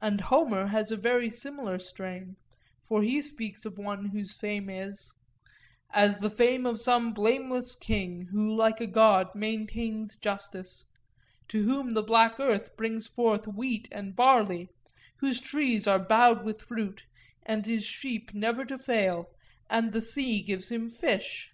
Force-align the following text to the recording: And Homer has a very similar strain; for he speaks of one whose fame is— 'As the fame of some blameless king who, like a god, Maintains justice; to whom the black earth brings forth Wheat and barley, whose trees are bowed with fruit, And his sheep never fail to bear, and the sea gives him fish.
And 0.00 0.22
Homer 0.22 0.68
has 0.68 0.90
a 0.90 0.96
very 0.96 1.28
similar 1.28 1.78
strain; 1.78 2.36
for 2.82 3.02
he 3.02 3.20
speaks 3.20 3.66
of 3.66 3.76
one 3.76 4.06
whose 4.06 4.32
fame 4.32 4.70
is— 4.70 5.12
'As 5.92 6.16
the 6.16 6.30
fame 6.30 6.64
of 6.64 6.80
some 6.80 7.12
blameless 7.12 7.74
king 7.74 8.22
who, 8.32 8.56
like 8.56 8.80
a 8.80 8.86
god, 8.86 9.34
Maintains 9.34 10.16
justice; 10.16 10.86
to 11.48 11.62
whom 11.64 11.92
the 11.92 12.02
black 12.02 12.40
earth 12.40 12.74
brings 12.74 13.06
forth 13.06 13.46
Wheat 13.46 13.86
and 13.92 14.16
barley, 14.16 14.70
whose 15.18 15.42
trees 15.42 15.86
are 15.86 15.98
bowed 15.98 16.42
with 16.42 16.62
fruit, 16.62 17.02
And 17.44 17.66
his 17.66 17.84
sheep 17.84 18.32
never 18.32 18.62
fail 18.62 18.66
to 18.78 18.82
bear, 18.82 19.24
and 19.68 19.92
the 19.92 20.00
sea 20.00 20.40
gives 20.40 20.70
him 20.70 20.88
fish. 20.88 21.52